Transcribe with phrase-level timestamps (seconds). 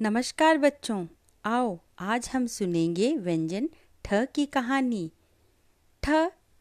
[0.00, 1.06] नमस्कार बच्चों।
[1.44, 3.70] आओ, आज हम सुनेंगे व्यंजन
[4.04, 5.12] ठ की कहानी।
[6.02, 6.08] ठ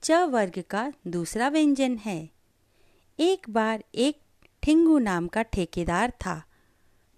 [0.03, 2.29] च वर्ग का दूसरा व्यंजन है।
[3.19, 4.21] एक बार एक
[4.63, 6.43] ठिंगू नाम का ठेकेदार था,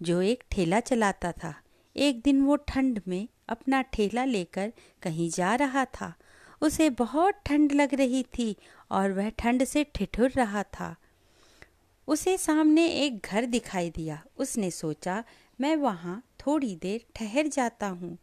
[0.02, 1.55] जो एक ठेला चलाता था।
[1.95, 6.15] एक दिन वो ठंड में अपना ठेला लेकर कहीं जा रहा था।
[6.61, 8.55] उसे बहुत ठंड लग रही थी
[8.91, 10.95] और वह ठंड से ठिठुर रहा था।
[12.07, 15.23] उसे सामने एक घर दिखाई दिया। उसने सोचा
[15.60, 18.18] मैं वहाँ थोड़ी देर ठहर जाता हूँ।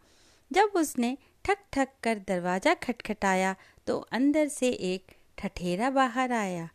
[0.51, 3.55] जब उसने ठक ठक कर दरवाज़ा खटखटाया
[3.87, 6.69] तो अंदर से एक ठठेरा बाहर आया।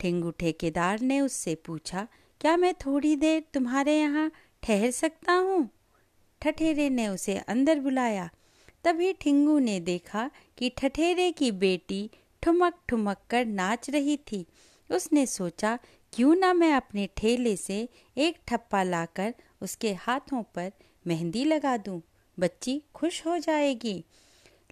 [0.00, 2.06] ठेंगू ठेकेदार ने उससे पूछा,
[2.40, 4.30] क्या मैं थोड़ी देर तुम्हारे यहाँ
[4.62, 5.68] ठहर सकता हूँ?
[6.42, 8.28] ठठेरे ने उसे अंदर बुलाया।
[8.84, 12.10] तभी ठिंगू ने देखा कि ठठेरे की बेटी
[12.42, 14.46] ठुमक ठुमक कर नाच रही थी।
[14.90, 15.78] उसने सोचा
[16.12, 20.72] क्यों ना मैं अपने ठेले से एक ठप्पा लाकर उसके हाथों पर
[21.06, 22.02] मेहंदी लगा दूँ?
[22.38, 24.04] बच्ची खुश हो जाएगी।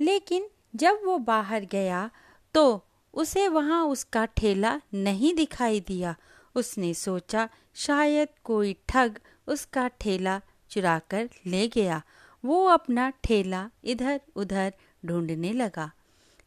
[0.00, 2.10] लेकिन जब वो बाहर गया
[2.54, 6.16] तो उसे वहाँ उसका ठेला नहीं दिखाई दिया।
[6.54, 12.02] उसने सोचा, शायद कोई ठग उसका ठेला चुरा कर ले गया।
[12.44, 14.72] वो अपना ठेला इधर उधर
[15.06, 15.90] ढूँढने लगा।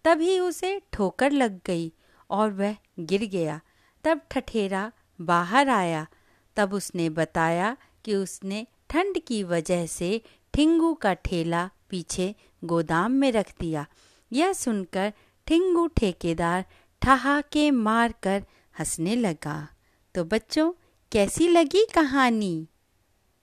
[0.03, 1.91] तभी उसे ठोकर लग गई
[2.29, 3.61] और वह गिर गया।
[4.03, 6.07] तब ठठेरा बाहर आया।
[6.55, 10.21] तब उसने बताया कि उसने ठंड की वजह से
[10.53, 13.85] ठिंगू का ठेला पीछे गोदाम में रख दिया।
[14.33, 15.13] यह सुनकर
[15.47, 16.65] ठिंगू ठेकेदार
[17.01, 18.45] ठहाके मार कर
[18.79, 19.69] हंसने लगा।
[20.15, 20.73] तो बच्चों,
[21.11, 22.67] कैसी लगी कहानी?